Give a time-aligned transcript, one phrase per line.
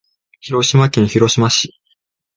[0.39, 1.75] 広島県広島市